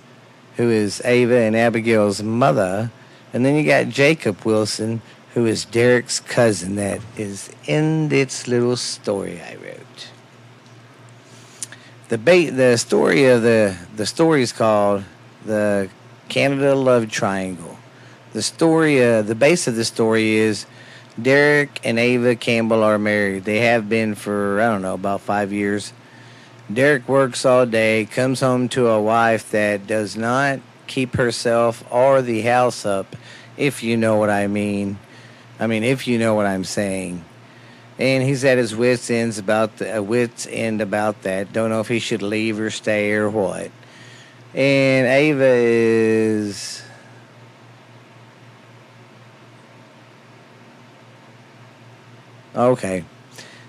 who 0.57 0.69
is 0.69 1.01
Ava 1.05 1.37
and 1.37 1.55
Abigail's 1.55 2.23
mother. 2.23 2.91
And 3.33 3.45
then 3.45 3.55
you 3.55 3.63
got 3.63 3.89
Jacob 3.89 4.43
Wilson, 4.43 5.01
who 5.33 5.45
is 5.45 5.65
Derek's 5.65 6.19
cousin. 6.19 6.75
That 6.75 6.99
is 7.17 7.49
in 7.65 8.09
this 8.09 8.47
little 8.47 8.75
story 8.75 9.41
I 9.41 9.55
wrote. 9.55 9.90
The 12.11 12.17
ba- 12.17 12.51
the 12.51 12.77
story 12.77 13.23
of 13.27 13.41
the 13.41 13.73
the 13.95 14.05
story 14.05 14.41
is 14.41 14.51
called 14.51 15.05
the 15.45 15.87
Canada 16.27 16.75
Love 16.75 17.09
Triangle. 17.09 17.77
The 18.33 18.41
story, 18.41 19.01
uh, 19.01 19.21
the 19.21 19.33
base 19.33 19.65
of 19.65 19.77
the 19.77 19.85
story 19.85 20.35
is 20.35 20.65
Derek 21.21 21.79
and 21.85 21.97
Ava 21.97 22.35
Campbell 22.35 22.83
are 22.83 22.99
married. 22.99 23.45
They 23.45 23.59
have 23.59 23.87
been 23.87 24.15
for, 24.15 24.59
I 24.59 24.65
don't 24.65 24.81
know, 24.81 24.93
about 24.93 25.21
five 25.21 25.53
years. 25.53 25.93
Derek 26.71 27.07
works 27.07 27.45
all 27.45 27.65
day, 27.65 28.09
comes 28.11 28.41
home 28.41 28.67
to 28.69 28.89
a 28.89 29.01
wife 29.01 29.49
that 29.51 29.87
does 29.87 30.17
not 30.17 30.59
keep 30.87 31.15
herself 31.15 31.81
or 31.89 32.21
the 32.21 32.41
house 32.41 32.85
up, 32.85 33.15
if 33.55 33.83
you 33.83 33.95
know 33.95 34.17
what 34.17 34.29
I 34.29 34.47
mean. 34.47 34.99
I 35.61 35.67
mean, 35.67 35.85
if 35.85 36.09
you 36.09 36.19
know 36.19 36.35
what 36.35 36.45
I'm 36.45 36.65
saying. 36.65 37.23
And 38.01 38.23
he's 38.23 38.43
at 38.43 38.57
his 38.57 38.75
wits 38.75 39.11
ends 39.11 39.37
about 39.37 39.77
the 39.77 39.99
uh, 39.99 40.01
wits 40.01 40.47
end 40.49 40.81
about 40.81 41.21
that. 41.21 41.53
Don't 41.53 41.69
know 41.69 41.81
if 41.81 41.87
he 41.87 41.99
should 41.99 42.23
leave 42.23 42.59
or 42.59 42.71
stay 42.71 43.11
or 43.11 43.29
what. 43.29 43.69
And 44.55 45.05
Ava 45.05 45.45
is 45.45 46.81
Okay. 52.55 53.05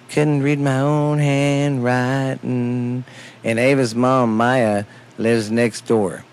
Couldn't 0.08 0.42
read 0.42 0.60
my 0.60 0.80
own 0.80 1.18
handwriting. 1.18 3.04
And 3.44 3.58
Ava's 3.58 3.94
mom, 3.94 4.34
Maya, 4.34 4.84
lives 5.18 5.50
next 5.50 5.86
door. 5.86 6.24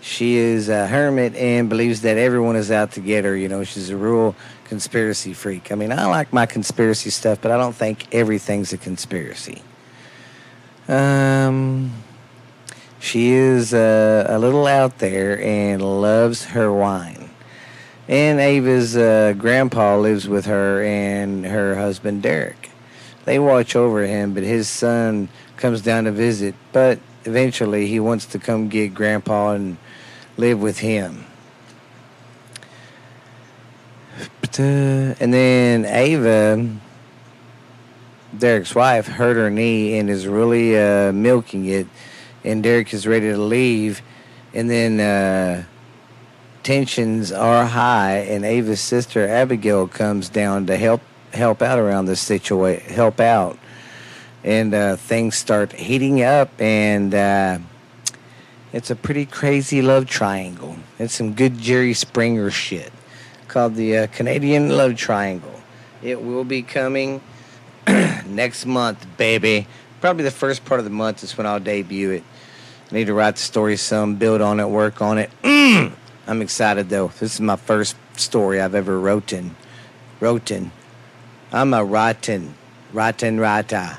She 0.00 0.36
is 0.36 0.68
a 0.68 0.88
hermit 0.88 1.36
and 1.36 1.68
believes 1.68 2.02
that 2.02 2.18
everyone 2.18 2.56
is 2.56 2.72
out 2.72 2.90
to 2.92 3.00
get 3.00 3.24
her. 3.24 3.36
You 3.36 3.48
know, 3.48 3.62
she's 3.62 3.90
a 3.90 3.96
real 3.96 4.34
conspiracy 4.74 5.32
freak. 5.32 5.70
I 5.70 5.76
mean, 5.76 5.92
I 5.92 6.06
like 6.06 6.32
my 6.32 6.46
conspiracy 6.46 7.08
stuff, 7.10 7.38
but 7.40 7.52
I 7.52 7.56
don't 7.56 7.76
think 7.76 8.12
everything's 8.12 8.72
a 8.72 8.76
conspiracy. 8.76 9.62
Um, 10.88 11.92
she 12.98 13.30
is 13.30 13.72
uh, 13.72 14.26
a 14.28 14.36
little 14.36 14.66
out 14.66 14.98
there 14.98 15.40
and 15.40 15.80
loves 15.80 16.46
her 16.46 16.72
wine. 16.72 17.30
And 18.08 18.40
Ava's 18.40 18.96
uh, 18.96 19.34
grandpa 19.38 19.96
lives 19.96 20.26
with 20.26 20.46
her 20.46 20.82
and 20.82 21.46
her 21.46 21.76
husband 21.76 22.22
Derek. 22.24 22.70
They 23.26 23.38
watch 23.38 23.76
over 23.76 24.02
him, 24.02 24.34
but 24.34 24.42
his 24.42 24.68
son 24.68 25.28
comes 25.56 25.82
down 25.82 26.02
to 26.04 26.10
visit. 26.10 26.56
But 26.72 26.98
eventually, 27.24 27.86
he 27.86 28.00
wants 28.00 28.26
to 28.26 28.40
come 28.40 28.68
get 28.68 28.92
grandpa 28.92 29.52
and 29.52 29.76
live 30.36 30.60
with 30.60 30.80
him. 30.80 31.26
And 34.58 35.32
then 35.32 35.84
Ava, 35.84 36.68
Derek's 38.36 38.74
wife, 38.74 39.06
hurt 39.06 39.36
her 39.36 39.50
knee 39.50 39.98
and 39.98 40.08
is 40.08 40.26
really 40.26 40.78
uh, 40.78 41.12
milking 41.12 41.66
it. 41.66 41.86
And 42.44 42.62
Derek 42.62 42.92
is 42.92 43.06
ready 43.06 43.30
to 43.30 43.38
leave. 43.38 44.02
And 44.52 44.70
then 44.70 45.00
uh, 45.00 45.64
tensions 46.64 47.30
are 47.30 47.66
high, 47.66 48.16
and 48.16 48.44
Ava's 48.44 48.80
sister 48.80 49.28
Abigail 49.28 49.86
comes 49.86 50.28
down 50.28 50.66
to 50.66 50.76
help 50.76 51.02
help 51.32 51.62
out 51.62 51.78
around 51.78 52.06
this 52.06 52.20
situation, 52.20 52.92
help 52.92 53.20
out, 53.20 53.58
and 54.42 54.72
uh, 54.74 54.96
things 54.96 55.36
start 55.36 55.72
heating 55.72 56.22
up, 56.22 56.48
and 56.60 57.14
uh, 57.14 57.58
it's 58.72 58.90
a 58.90 58.96
pretty 58.96 59.26
crazy 59.26 59.82
love 59.82 60.06
triangle. 60.06 60.76
It's 60.98 61.14
some 61.14 61.34
good 61.34 61.58
Jerry 61.58 61.94
Springer 61.94 62.50
shit 62.50 62.92
called 63.54 63.76
the 63.76 63.96
uh, 63.96 64.06
Canadian 64.08 64.68
Love 64.76 64.96
Triangle. 64.96 65.54
It 66.02 66.20
will 66.20 66.42
be 66.42 66.60
coming 66.60 67.20
next 67.86 68.66
month, 68.66 69.06
baby. 69.16 69.68
Probably 70.00 70.24
the 70.24 70.32
first 70.32 70.64
part 70.64 70.80
of 70.80 70.84
the 70.84 70.90
month 70.90 71.22
is 71.22 71.38
when 71.38 71.46
I'll 71.46 71.60
debut 71.60 72.10
it. 72.10 72.24
I 72.90 72.94
need 72.96 73.06
to 73.06 73.14
write 73.14 73.36
the 73.36 73.42
story 73.42 73.76
some, 73.76 74.16
build 74.16 74.40
on 74.40 74.58
it, 74.58 74.68
work 74.68 75.00
on 75.00 75.18
it. 75.18 75.30
I'm 75.44 76.42
excited 76.42 76.88
though. 76.88 77.12
This 77.20 77.34
is 77.34 77.40
my 77.40 77.54
first 77.54 77.94
story 78.16 78.60
I've 78.60 78.74
ever 78.74 78.98
wrote 78.98 79.30
written. 79.30 79.54
Wrote 80.18 80.50
I'm 81.52 81.74
a 81.74 81.84
rotten, 81.84 82.56
rotten 82.92 83.38
rata. 83.38 83.98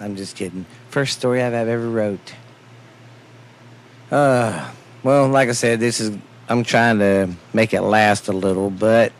I'm 0.00 0.16
just 0.16 0.34
kidding. 0.34 0.66
First 0.90 1.16
story 1.16 1.42
I've 1.42 1.54
ever 1.54 1.88
wrote. 1.88 2.34
Uh, 4.10 4.68
well, 5.04 5.28
like 5.28 5.48
I 5.48 5.52
said, 5.52 5.78
this 5.78 6.00
is 6.00 6.18
I'm 6.48 6.62
trying 6.62 7.00
to 7.00 7.28
make 7.52 7.74
it 7.74 7.80
last 7.80 8.28
a 8.28 8.32
little, 8.32 8.70
but 8.70 9.12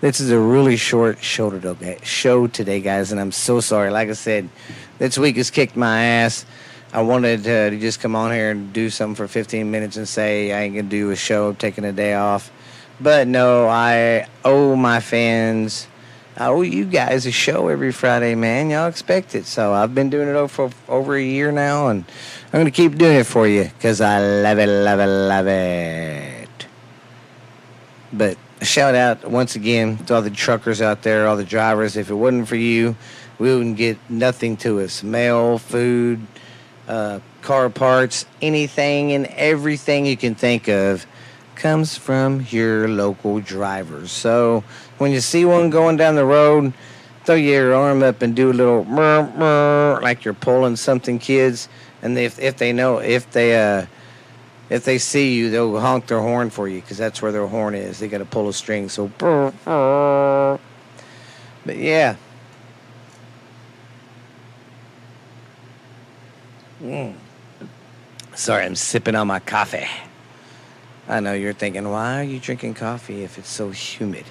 this 0.00 0.18
is 0.18 0.32
a 0.32 0.38
really 0.40 0.76
short 0.76 1.22
show 1.22 1.50
today, 1.50 1.98
show 2.02 2.48
today, 2.48 2.80
guys, 2.80 3.12
and 3.12 3.20
I'm 3.20 3.30
so 3.30 3.60
sorry. 3.60 3.92
Like 3.92 4.08
I 4.08 4.14
said, 4.14 4.48
this 4.98 5.16
week 5.16 5.36
has 5.36 5.50
kicked 5.50 5.76
my 5.76 6.02
ass. 6.02 6.44
I 6.92 7.02
wanted 7.02 7.44
to, 7.44 7.70
to 7.70 7.78
just 7.78 8.00
come 8.00 8.16
on 8.16 8.32
here 8.32 8.50
and 8.50 8.72
do 8.72 8.90
something 8.90 9.14
for 9.14 9.28
15 9.28 9.70
minutes 9.70 9.98
and 9.98 10.08
say 10.08 10.52
I 10.52 10.62
ain't 10.62 10.74
gonna 10.74 10.88
do 10.88 11.12
a 11.12 11.16
show, 11.16 11.50
I'm 11.50 11.56
taking 11.56 11.84
a 11.84 11.92
day 11.92 12.14
off. 12.14 12.50
But 13.00 13.28
no, 13.28 13.68
I 13.68 14.26
owe 14.44 14.74
my 14.74 14.98
fans, 14.98 15.86
I 16.38 16.48
owe 16.48 16.60
you 16.60 16.84
guys 16.84 17.24
a 17.24 17.32
show 17.32 17.68
every 17.68 17.92
Friday, 17.92 18.34
man. 18.34 18.68
Y'all 18.68 18.88
expect 18.88 19.34
it. 19.34 19.46
So 19.46 19.72
I've 19.72 19.94
been 19.94 20.10
doing 20.10 20.28
it 20.28 20.48
for 20.48 20.70
over 20.86 21.16
a 21.16 21.22
year 21.22 21.50
now, 21.50 21.88
and 21.88 22.04
I'm 22.52 22.60
gonna 22.60 22.70
keep 22.70 22.98
doing 22.98 23.16
it 23.16 23.26
for 23.26 23.46
you 23.48 23.64
because 23.64 24.02
I 24.02 24.20
love 24.42 24.58
it, 24.58 24.66
love 24.66 25.00
it, 25.00 25.06
love 25.06 25.46
it. 25.46 26.66
But 28.12 28.36
shout 28.60 28.94
out 28.94 29.30
once 29.30 29.56
again 29.56 29.96
to 30.04 30.16
all 30.16 30.22
the 30.22 30.30
truckers 30.30 30.82
out 30.82 31.02
there, 31.02 31.26
all 31.26 31.36
the 31.36 31.44
drivers. 31.44 31.96
If 31.96 32.10
it 32.10 32.14
wasn't 32.14 32.48
for 32.48 32.56
you, 32.56 32.96
we 33.38 33.48
wouldn't 33.54 33.78
get 33.78 33.96
nothing 34.10 34.58
to 34.58 34.80
us. 34.80 35.02
Mail, 35.02 35.58
food 35.58 36.20
uh, 36.86 37.20
car 37.40 37.70
parts, 37.70 38.26
anything 38.42 39.12
and 39.12 39.26
everything 39.26 40.04
you 40.04 40.18
can 40.18 40.34
think 40.34 40.68
of 40.68 41.06
comes 41.54 41.96
from 41.96 42.46
your 42.50 42.88
local 42.88 43.40
drivers. 43.40 44.12
So 44.12 44.64
when 44.98 45.12
you 45.12 45.20
see 45.20 45.44
one 45.44 45.70
going 45.70 45.96
down 45.96 46.14
the 46.14 46.24
road, 46.24 46.72
throw 47.24 47.34
your 47.34 47.74
arm 47.74 48.02
up 48.02 48.22
and 48.22 48.36
do 48.36 48.50
a 48.50 48.54
little 48.54 48.84
murr, 48.84 49.30
murr, 49.36 50.00
like 50.02 50.24
you're 50.24 50.34
pulling 50.34 50.76
something, 50.76 51.18
kids. 51.18 51.68
And 52.02 52.18
if 52.18 52.38
if 52.38 52.58
they 52.58 52.72
know 52.72 52.98
if 52.98 53.30
they 53.32 53.56
uh, 53.56 53.86
if 54.70 54.84
they 54.84 54.98
see 54.98 55.34
you, 55.34 55.50
they'll 55.50 55.80
honk 55.80 56.06
their 56.06 56.20
horn 56.20 56.50
for 56.50 56.68
you 56.68 56.80
because 56.80 56.98
that's 56.98 57.20
where 57.22 57.32
their 57.32 57.46
horn 57.46 57.74
is. 57.74 57.98
They 57.98 58.08
got 58.08 58.18
to 58.18 58.24
pull 58.24 58.48
a 58.48 58.52
string. 58.52 58.88
So, 58.88 59.08
but 59.18 59.54
yeah, 61.76 62.16
Mm. 66.82 67.14
Sorry, 68.34 68.64
I'm 68.64 68.74
sipping 68.74 69.14
on 69.14 69.26
my 69.26 69.40
coffee. 69.40 69.86
I 71.08 71.20
know 71.20 71.32
you're 71.32 71.52
thinking, 71.52 71.88
why 71.88 72.20
are 72.20 72.24
you 72.24 72.38
drinking 72.38 72.74
coffee 72.74 73.24
if 73.24 73.38
it's 73.38 73.48
so 73.48 73.70
humid? 73.70 74.24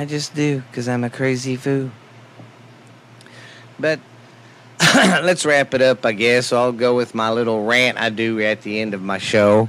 I 0.00 0.06
just 0.06 0.34
do, 0.34 0.60
because 0.60 0.88
I'm 0.88 1.04
a 1.04 1.10
crazy 1.10 1.56
foo. 1.56 1.90
But 3.78 4.00
let's 4.94 5.44
wrap 5.44 5.74
it 5.74 5.82
up, 5.82 6.06
I 6.06 6.12
guess. 6.12 6.54
I'll 6.54 6.72
go 6.72 6.96
with 6.96 7.14
my 7.14 7.28
little 7.28 7.66
rant 7.66 8.00
I 8.00 8.08
do 8.08 8.40
at 8.40 8.62
the 8.62 8.80
end 8.80 8.94
of 8.94 9.02
my 9.02 9.18
show. 9.18 9.68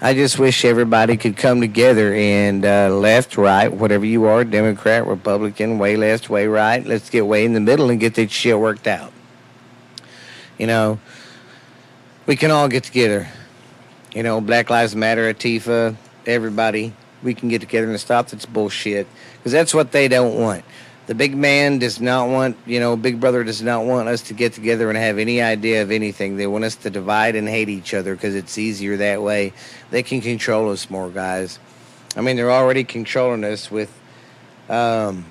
I 0.00 0.14
just 0.14 0.38
wish 0.38 0.64
everybody 0.64 1.18
could 1.18 1.36
come 1.36 1.60
together 1.60 2.14
and 2.14 2.64
uh, 2.64 2.88
left, 2.88 3.36
right, 3.36 3.70
whatever 3.70 4.06
you 4.06 4.24
are, 4.24 4.44
Democrat, 4.44 5.06
Republican, 5.06 5.78
way 5.78 5.98
left, 5.98 6.30
way 6.30 6.46
right. 6.46 6.82
Let's 6.82 7.10
get 7.10 7.26
way 7.26 7.44
in 7.44 7.52
the 7.52 7.60
middle 7.60 7.90
and 7.90 8.00
get 8.00 8.14
that 8.14 8.30
shit 8.30 8.58
worked 8.58 8.86
out. 8.86 9.12
You 10.56 10.68
know, 10.68 10.98
we 12.24 12.36
can 12.36 12.50
all 12.50 12.68
get 12.68 12.84
together. 12.84 13.28
You 14.14 14.22
know, 14.22 14.40
Black 14.40 14.70
Lives 14.70 14.96
Matter, 14.96 15.30
Antifa, 15.30 15.96
everybody. 16.24 16.94
we 17.22 17.34
can 17.34 17.50
get 17.50 17.60
together 17.60 17.90
and 17.90 18.00
stop 18.00 18.28
this 18.28 18.46
bullshit 18.46 19.06
because 19.46 19.52
that's 19.52 19.72
what 19.72 19.92
they 19.92 20.08
don't 20.08 20.34
want. 20.34 20.64
The 21.06 21.14
big 21.14 21.36
man 21.36 21.78
does 21.78 22.00
not 22.00 22.28
want, 22.28 22.56
you 22.66 22.80
know, 22.80 22.96
Big 22.96 23.20
Brother 23.20 23.44
does 23.44 23.62
not 23.62 23.84
want 23.84 24.08
us 24.08 24.22
to 24.22 24.34
get 24.34 24.54
together 24.54 24.88
and 24.88 24.98
have 24.98 25.18
any 25.18 25.40
idea 25.40 25.82
of 25.82 25.92
anything. 25.92 26.36
They 26.36 26.48
want 26.48 26.64
us 26.64 26.74
to 26.74 26.90
divide 26.90 27.36
and 27.36 27.48
hate 27.48 27.68
each 27.68 27.94
other 27.94 28.16
because 28.16 28.34
it's 28.34 28.58
easier 28.58 28.96
that 28.96 29.22
way. 29.22 29.52
They 29.92 30.02
can 30.02 30.20
control 30.20 30.72
us 30.72 30.90
more, 30.90 31.10
guys. 31.10 31.60
I 32.16 32.22
mean, 32.22 32.34
they're 32.34 32.50
already 32.50 32.82
controlling 32.82 33.44
us 33.44 33.70
with, 33.70 33.96
um, 34.68 35.24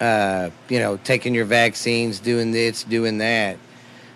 uh, 0.00 0.48
you 0.70 0.78
know, 0.78 0.96
taking 0.96 1.34
your 1.34 1.44
vaccines, 1.44 2.20
doing 2.20 2.52
this, 2.52 2.84
doing 2.84 3.18
that. 3.18 3.58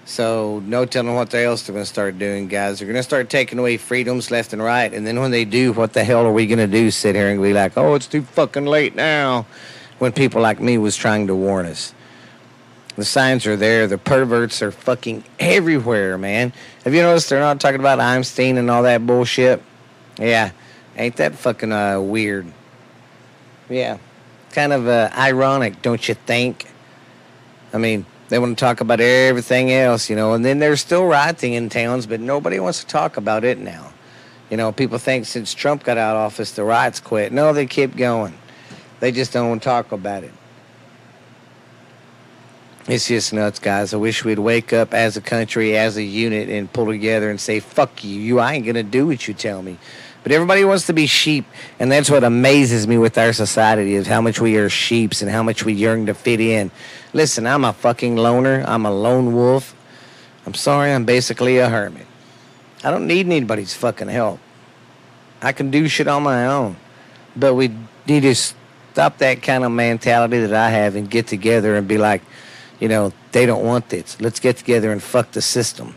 So 0.04 0.60
no 0.66 0.84
telling 0.84 1.14
what 1.14 1.32
else 1.32 1.62
they're 1.62 1.72
going 1.72 1.84
to 1.84 1.88
start 1.88 2.18
doing, 2.18 2.48
guys. 2.48 2.78
They're 2.78 2.88
going 2.88 2.96
to 2.96 3.02
start 3.04 3.30
taking 3.30 3.58
away 3.58 3.76
freedoms 3.76 4.30
left 4.30 4.52
and 4.52 4.62
right, 4.62 4.92
and 4.92 5.06
then 5.06 5.20
when 5.20 5.30
they 5.30 5.44
do, 5.44 5.72
what 5.72 5.92
the 5.92 6.02
hell 6.02 6.26
are 6.26 6.32
we 6.32 6.46
going 6.46 6.58
to 6.58 6.66
do? 6.66 6.90
Sit 6.90 7.14
here 7.14 7.28
and 7.28 7.40
be 7.40 7.52
like, 7.52 7.76
"Oh, 7.76 7.94
it's 7.94 8.08
too 8.08 8.22
fucking 8.22 8.66
late 8.66 8.96
now," 8.96 9.46
when 9.98 10.12
people 10.12 10.42
like 10.42 10.60
me 10.60 10.76
was 10.76 10.96
trying 10.96 11.28
to 11.28 11.34
warn 11.34 11.66
us. 11.66 11.94
The 12.96 13.04
signs 13.04 13.46
are 13.46 13.56
there. 13.56 13.86
The 13.86 13.96
perverts 13.96 14.60
are 14.60 14.70
fucking 14.72 15.24
everywhere, 15.38 16.18
man. 16.18 16.52
Have 16.84 16.92
you 16.94 17.02
noticed 17.02 17.30
they're 17.30 17.40
not 17.40 17.60
talking 17.60 17.80
about 17.80 18.00
Epstein 18.00 18.58
and 18.58 18.70
all 18.70 18.82
that 18.82 19.06
bullshit? 19.06 19.62
Yeah, 20.18 20.50
ain't 20.96 21.16
that 21.16 21.36
fucking 21.36 21.72
uh, 21.72 22.00
weird? 22.00 22.52
Yeah, 23.70 23.98
kind 24.50 24.72
of 24.72 24.88
uh, 24.88 25.10
ironic, 25.16 25.80
don't 25.80 26.06
you 26.06 26.14
think? 26.14 26.66
I 27.72 27.78
mean, 27.78 28.04
they 28.32 28.38
want 28.38 28.56
to 28.56 28.64
talk 28.64 28.80
about 28.80 28.98
everything 28.98 29.70
else, 29.70 30.08
you 30.08 30.16
know, 30.16 30.32
and 30.32 30.42
then 30.42 30.58
there's 30.58 30.80
still 30.80 31.04
rioting 31.04 31.52
in 31.52 31.68
towns, 31.68 32.06
but 32.06 32.18
nobody 32.18 32.58
wants 32.58 32.80
to 32.80 32.86
talk 32.86 33.18
about 33.18 33.44
it 33.44 33.58
now. 33.58 33.92
You 34.48 34.56
know, 34.56 34.72
people 34.72 34.96
think 34.96 35.26
since 35.26 35.52
Trump 35.52 35.84
got 35.84 35.98
out 35.98 36.16
of 36.16 36.22
office, 36.22 36.52
the 36.52 36.64
riots 36.64 36.98
quit. 36.98 37.30
No, 37.30 37.52
they 37.52 37.66
keep 37.66 37.94
going. 37.94 38.32
They 39.00 39.12
just 39.12 39.34
don't 39.34 39.50
want 39.50 39.62
to 39.62 39.68
talk 39.68 39.92
about 39.92 40.24
it. 40.24 40.32
It's 42.88 43.06
just 43.06 43.34
nuts, 43.34 43.58
guys. 43.58 43.92
I 43.92 43.98
wish 43.98 44.24
we'd 44.24 44.38
wake 44.38 44.72
up 44.72 44.94
as 44.94 45.18
a 45.18 45.20
country, 45.20 45.76
as 45.76 45.98
a 45.98 46.02
unit, 46.02 46.48
and 46.48 46.72
pull 46.72 46.86
together 46.86 47.28
and 47.28 47.38
say, 47.38 47.60
fuck 47.60 48.02
you. 48.02 48.18
You, 48.18 48.40
I 48.40 48.54
ain't 48.54 48.64
going 48.64 48.76
to 48.76 48.82
do 48.82 49.08
what 49.08 49.28
you 49.28 49.34
tell 49.34 49.62
me. 49.62 49.76
But 50.22 50.32
everybody 50.32 50.64
wants 50.64 50.86
to 50.86 50.92
be 50.92 51.06
sheep, 51.06 51.44
and 51.80 51.90
that's 51.90 52.08
what 52.08 52.22
amazes 52.22 52.86
me 52.86 52.96
with 52.96 53.18
our 53.18 53.32
society 53.32 53.94
is 53.94 54.06
how 54.06 54.20
much 54.20 54.40
we 54.40 54.56
are 54.56 54.68
sheeps 54.68 55.20
and 55.20 55.30
how 55.30 55.42
much 55.42 55.64
we 55.64 55.72
yearn 55.72 56.06
to 56.06 56.14
fit 56.14 56.40
in. 56.40 56.70
Listen, 57.12 57.46
I'm 57.46 57.64
a 57.64 57.72
fucking 57.72 58.16
loner. 58.16 58.62
I'm 58.66 58.86
a 58.86 58.90
lone 58.92 59.34
wolf. 59.34 59.74
I'm 60.46 60.54
sorry, 60.54 60.92
I'm 60.92 61.04
basically 61.04 61.58
a 61.58 61.68
hermit. 61.68 62.06
I 62.84 62.90
don't 62.90 63.06
need 63.06 63.26
anybody's 63.26 63.74
fucking 63.74 64.08
help. 64.08 64.38
I 65.40 65.52
can 65.52 65.70
do 65.70 65.88
shit 65.88 66.06
on 66.06 66.22
my 66.22 66.46
own. 66.46 66.76
But 67.34 67.54
we 67.54 67.74
need 68.06 68.20
to 68.20 68.34
stop 68.34 69.18
that 69.18 69.42
kind 69.42 69.64
of 69.64 69.72
mentality 69.72 70.40
that 70.40 70.54
I 70.54 70.70
have 70.70 70.94
and 70.94 71.10
get 71.10 71.26
together 71.26 71.76
and 71.76 71.88
be 71.88 71.98
like, 71.98 72.22
you 72.78 72.88
know, 72.88 73.12
they 73.32 73.46
don't 73.46 73.64
want 73.64 73.88
this. 73.88 74.20
Let's 74.20 74.40
get 74.40 74.56
together 74.56 74.92
and 74.92 75.02
fuck 75.02 75.32
the 75.32 75.42
system. 75.42 75.96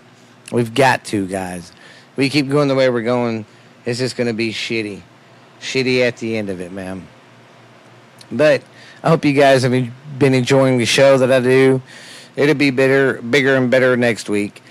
We've 0.51 0.73
got 0.73 1.03
to, 1.05 1.27
guys. 1.27 1.71
We 2.15 2.29
keep 2.29 2.49
going 2.49 2.67
the 2.67 2.75
way 2.75 2.89
we're 2.89 3.01
going 3.01 3.45
it's 3.85 3.99
just 3.99 4.15
going 4.17 4.27
to 4.27 4.33
be 4.33 4.51
shitty. 4.51 5.01
Shitty 5.59 6.01
at 6.01 6.17
the 6.17 6.37
end 6.37 6.49
of 6.49 6.59
it, 6.59 6.71
man. 6.71 7.07
But 8.31 8.63
I 9.03 9.09
hope 9.09 9.23
you 9.23 9.33
guys 9.33 9.63
have 9.63 9.71
been 10.17 10.33
enjoying 10.33 10.77
the 10.77 10.85
show 10.85 11.17
that 11.17 11.31
I 11.31 11.39
do. 11.39 11.81
It'll 12.35 12.55
be 12.55 12.71
better, 12.71 13.21
bigger 13.21 13.55
and 13.55 13.69
better 13.69 13.95
next 13.95 14.29
week. 14.29 14.61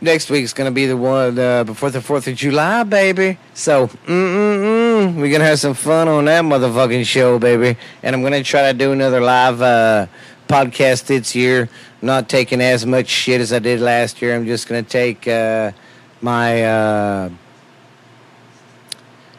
Next 0.00 0.28
week's 0.28 0.52
going 0.52 0.70
to 0.70 0.74
be 0.74 0.86
the 0.86 0.96
one 0.96 1.38
uh, 1.38 1.64
before 1.64 1.90
the 1.90 2.00
4th 2.00 2.26
of 2.26 2.36
July, 2.36 2.82
baby. 2.82 3.38
So, 3.54 3.86
mm-mm-mm. 3.86 5.14
we're 5.14 5.28
going 5.28 5.40
to 5.40 5.46
have 5.46 5.60
some 5.60 5.74
fun 5.74 6.08
on 6.08 6.24
that 6.26 6.44
motherfucking 6.44 7.06
show, 7.06 7.38
baby. 7.38 7.78
And 8.02 8.14
I'm 8.14 8.22
going 8.22 8.32
to 8.32 8.42
try 8.42 8.70
to 8.72 8.76
do 8.76 8.92
another 8.92 9.20
live 9.20 9.62
uh, 9.62 10.06
podcast 10.48 11.06
this 11.06 11.34
year. 11.34 11.68
not 12.02 12.28
taking 12.28 12.60
as 12.60 12.84
much 12.84 13.08
shit 13.08 13.40
as 13.40 13.52
I 13.52 13.60
did 13.60 13.80
last 13.80 14.20
year. 14.20 14.34
I'm 14.34 14.46
just 14.46 14.68
going 14.68 14.84
to 14.84 14.90
take 14.90 15.26
uh, 15.26 15.72
my 16.20 16.64
uh, 16.64 17.30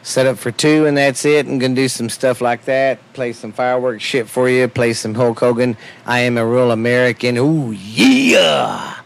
set 0.06 0.24
up 0.24 0.38
for 0.38 0.52
two 0.52 0.86
and 0.86 0.96
that's 0.96 1.24
it. 1.24 1.46
I'm 1.46 1.58
gonna 1.58 1.74
do 1.74 1.88
some 1.88 2.08
stuff 2.08 2.40
like 2.40 2.64
that. 2.66 3.00
Play 3.12 3.32
some 3.32 3.52
fireworks 3.52 4.04
shit 4.04 4.28
for 4.28 4.48
you. 4.48 4.68
Play 4.68 4.92
some 4.92 5.14
Hulk 5.14 5.40
Hogan. 5.40 5.76
I 6.06 6.20
am 6.20 6.38
a 6.38 6.46
real 6.46 6.70
American. 6.70 7.36
Ooh 7.36 7.72
yeah. 7.72 9.00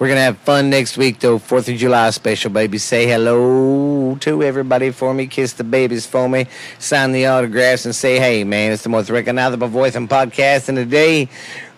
We're 0.00 0.08
gonna 0.08 0.22
have 0.22 0.38
fun 0.38 0.70
next 0.70 0.96
week 0.96 1.20
though. 1.20 1.38
Fourth 1.38 1.68
of 1.68 1.76
July 1.76 2.08
special, 2.08 2.50
baby. 2.50 2.78
Say 2.78 3.06
hello 3.06 4.16
to 4.20 4.42
everybody 4.42 4.92
for 4.92 5.12
me. 5.12 5.26
Kiss 5.26 5.52
the 5.52 5.62
babies 5.62 6.06
for 6.06 6.26
me. 6.26 6.46
Sign 6.78 7.12
the 7.12 7.26
autographs 7.26 7.84
and 7.84 7.94
say, 7.94 8.18
hey 8.18 8.42
man, 8.42 8.72
it's 8.72 8.82
the 8.82 8.88
most 8.88 9.10
recognizable 9.10 9.68
voice 9.68 9.94
and 9.96 10.08
podcast 10.08 10.70
in 10.70 10.76
the 10.76 10.86
day. 10.86 11.28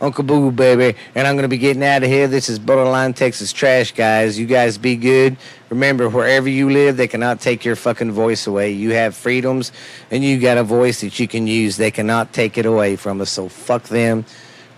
Uncle 0.01 0.23
Boo, 0.23 0.53
baby. 0.53 0.97
And 1.17 1.27
I'm 1.27 1.35
going 1.35 1.43
to 1.43 1.49
be 1.49 1.59
getting 1.59 1.83
out 1.83 2.05
of 2.05 2.09
here. 2.09 2.29
This 2.29 2.49
is 2.49 2.61
Borderline 2.61 3.13
Texas 3.13 3.53
Trash, 3.53 3.93
guys. 3.93 4.39
You 4.39 4.47
guys 4.47 4.79
be 4.79 4.95
good. 4.95 5.37
Remember, 5.69 6.09
wherever 6.09 6.49
you 6.49 6.71
live, 6.71 6.97
they 6.97 7.09
cannot 7.09 7.41
take 7.41 7.65
your 7.65 7.77
fucking 7.77 8.13
voice 8.13 8.47
away. 8.47 8.71
You 8.71 8.91
have 8.95 9.17
freedoms, 9.17 9.71
and 10.11 10.25
you 10.25 10.41
got 10.41 10.59
a 10.59 10.65
voice 10.65 11.01
that 11.01 11.19
you 11.21 11.27
can 11.27 11.47
use. 11.47 11.77
They 11.77 11.91
cannot 11.91 12.33
take 12.33 12.59
it 12.59 12.67
away 12.67 12.97
from 12.97 13.21
us. 13.21 13.31
So 13.31 13.49
fuck 13.49 13.85
them. 13.85 14.25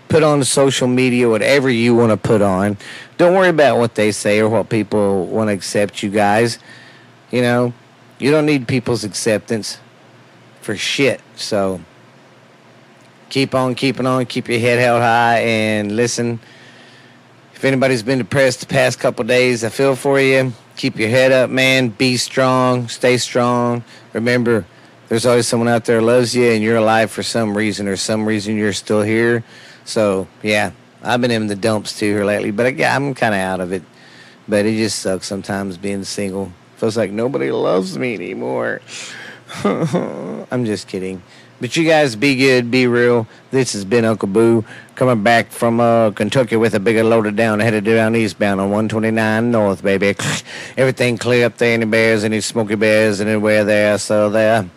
Put 0.07 0.23
on 0.23 0.43
social 0.43 0.87
media 0.87 1.29
whatever 1.29 1.69
you 1.69 1.95
want 1.95 2.11
to 2.11 2.17
put 2.17 2.41
on. 2.41 2.77
Don't 3.17 3.33
worry 3.33 3.49
about 3.49 3.77
what 3.77 3.95
they 3.95 4.11
say 4.11 4.39
or 4.39 4.49
what 4.49 4.69
people 4.69 5.25
want 5.25 5.49
to 5.49 5.53
accept 5.53 6.03
you 6.03 6.09
guys. 6.09 6.59
You 7.31 7.41
know, 7.41 7.73
you 8.19 8.31
don't 8.31 8.45
need 8.45 8.67
people's 8.67 9.03
acceptance 9.03 9.79
for 10.61 10.75
shit. 10.75 11.21
So 11.35 11.81
keep 13.29 13.55
on 13.55 13.75
keeping 13.75 14.05
on, 14.05 14.25
keep 14.25 14.47
your 14.47 14.59
head 14.59 14.79
held 14.79 15.01
high, 15.01 15.39
and 15.39 15.95
listen. 15.95 16.39
If 17.53 17.63
anybody's 17.63 18.03
been 18.03 18.19
depressed 18.19 18.59
the 18.59 18.65
past 18.65 18.99
couple 18.99 19.23
days, 19.25 19.63
I 19.63 19.69
feel 19.69 19.95
for 19.95 20.19
you. 20.19 20.53
Keep 20.75 20.97
your 20.97 21.09
head 21.09 21.31
up, 21.31 21.49
man. 21.49 21.89
Be 21.89 22.17
strong. 22.17 22.89
Stay 22.89 23.17
strong. 23.17 23.83
Remember, 24.13 24.65
there's 25.07 25.25
always 25.25 25.47
someone 25.47 25.69
out 25.69 25.85
there 25.85 26.01
loves 26.01 26.35
you, 26.35 26.51
and 26.51 26.61
you're 26.61 26.75
alive 26.75 27.11
for 27.11 27.23
some 27.23 27.55
reason, 27.55 27.87
or 27.87 27.95
some 27.95 28.27
reason 28.27 28.57
you're 28.57 28.73
still 28.73 29.01
here. 29.01 29.43
So, 29.85 30.27
yeah, 30.43 30.71
I've 31.03 31.21
been 31.21 31.31
in 31.31 31.47
the 31.47 31.55
dumps 31.55 31.97
too 31.97 32.07
here 32.07 32.25
lately, 32.25 32.51
but 32.51 32.65
I, 32.65 32.83
I'm 32.85 33.13
kind 33.13 33.33
of 33.33 33.39
out 33.39 33.59
of 33.61 33.71
it. 33.71 33.83
But 34.47 34.65
it 34.65 34.77
just 34.77 34.99
sucks 34.99 35.27
sometimes 35.27 35.77
being 35.77 36.03
single. 36.03 36.51
Feels 36.77 36.97
like 36.97 37.11
nobody 37.11 37.51
loves 37.51 37.97
me 37.97 38.15
anymore. 38.15 38.81
I'm 39.63 40.65
just 40.65 40.87
kidding. 40.87 41.21
But 41.61 41.77
you 41.77 41.85
guys 41.85 42.17
be 42.17 42.35
good, 42.35 42.69
be 42.69 42.85
real. 42.85 43.27
This 43.51 43.73
has 43.73 43.85
been 43.85 44.03
Uncle 44.03 44.27
Boo 44.27 44.65
coming 44.95 45.23
back 45.23 45.51
from 45.51 45.79
uh, 45.79 46.11
Kentucky 46.11 46.57
with 46.57 46.73
a 46.75 46.81
bigger 46.81 47.03
loaded 47.03 47.37
down, 47.37 47.61
headed 47.61 47.85
down 47.85 48.15
eastbound 48.15 48.59
on 48.59 48.71
129 48.71 49.51
North, 49.51 49.81
baby. 49.81 50.15
Everything 50.77 51.17
clear 51.17 51.45
up 51.45 51.57
there, 51.57 51.73
any 51.73 51.85
bears, 51.85 52.25
any 52.25 52.41
smoky 52.41 52.75
bears, 52.75 53.21
anywhere 53.21 53.63
there, 53.63 53.97
so 53.97 54.29
there. 54.29 54.69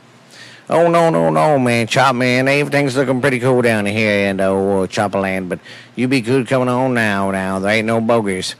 Oh, 0.70 0.90
no, 0.90 1.08
no, 1.08 1.30
no, 1.30 1.58
man. 1.58 1.86
Chop, 1.86 2.14
man. 2.14 2.46
Everything's 2.46 2.96
looking 2.96 3.20
pretty 3.22 3.40
cool 3.40 3.62
down 3.62 3.86
here 3.86 4.28
in 4.28 4.40
oh, 4.40 4.86
Chopper 4.86 5.18
Land, 5.18 5.48
but 5.48 5.60
you 5.96 6.08
be 6.08 6.20
good 6.20 6.46
coming 6.46 6.68
on 6.68 6.92
now, 6.92 7.30
now. 7.30 7.58
There 7.58 7.70
ain't 7.70 7.86
no 7.86 8.00
bogeys. 8.00 8.54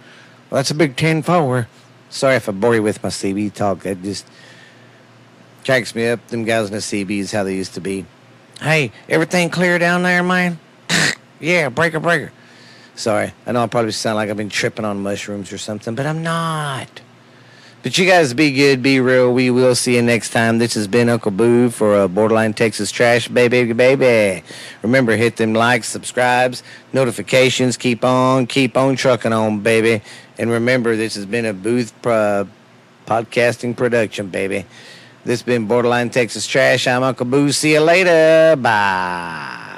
Well, 0.48 0.58
that's 0.58 0.70
a 0.70 0.74
big 0.74 0.96
10 0.96 1.22
4. 1.22 1.68
Sorry 2.08 2.36
if 2.36 2.48
I 2.48 2.52
bore 2.52 2.74
you 2.74 2.82
with 2.82 3.02
my 3.02 3.10
CB 3.10 3.52
talk. 3.52 3.86
I 3.86 3.92
just 3.92 4.26
cracks 5.66 5.94
me 5.94 6.08
up. 6.08 6.26
Them 6.28 6.44
guys 6.44 6.68
in 6.68 6.72
the 6.72 6.78
CBs, 6.78 7.32
how 7.32 7.44
they 7.44 7.54
used 7.54 7.74
to 7.74 7.80
be. 7.82 8.06
Hey, 8.60 8.90
everything 9.08 9.50
clear 9.50 9.78
down 9.78 10.02
there, 10.02 10.22
man? 10.22 10.58
yeah, 11.40 11.68
breaker, 11.68 12.00
breaker. 12.00 12.32
Sorry, 12.94 13.32
I 13.46 13.52
know 13.52 13.62
I 13.62 13.66
probably 13.66 13.92
sound 13.92 14.16
like 14.16 14.30
I've 14.30 14.36
been 14.36 14.48
tripping 14.48 14.86
on 14.86 15.02
mushrooms 15.02 15.52
or 15.52 15.58
something, 15.58 15.94
but 15.94 16.06
I'm 16.06 16.22
not. 16.22 17.02
But 17.82 17.96
you 17.96 18.06
guys 18.06 18.34
be 18.34 18.50
good, 18.50 18.82
be 18.82 18.98
real. 18.98 19.32
We 19.32 19.50
will 19.50 19.76
see 19.76 19.94
you 19.94 20.02
next 20.02 20.30
time. 20.30 20.58
This 20.58 20.74
has 20.74 20.88
been 20.88 21.08
Uncle 21.08 21.30
Boo 21.30 21.70
for 21.70 22.02
a 22.02 22.08
Borderline 22.08 22.52
Texas 22.52 22.90
Trash, 22.90 23.28
baby, 23.28 23.72
baby. 23.72 24.42
Remember, 24.82 25.16
hit 25.16 25.36
them 25.36 25.54
likes, 25.54 25.88
subscribes, 25.88 26.64
notifications. 26.92 27.76
Keep 27.76 28.04
on, 28.04 28.48
keep 28.48 28.76
on 28.76 28.96
trucking 28.96 29.32
on, 29.32 29.60
baby. 29.60 30.02
And 30.38 30.50
remember, 30.50 30.96
this 30.96 31.14
has 31.14 31.24
been 31.24 31.46
a 31.46 31.52
Booth 31.52 31.94
uh, 32.04 32.46
podcasting 33.06 33.76
production, 33.76 34.28
baby. 34.28 34.66
This 35.24 35.40
has 35.40 35.42
been 35.42 35.66
Borderline 35.68 36.10
Texas 36.10 36.48
Trash. 36.48 36.88
I'm 36.88 37.04
Uncle 37.04 37.26
Boo. 37.26 37.52
See 37.52 37.74
you 37.74 37.80
later. 37.80 38.56
Bye. 38.56 39.77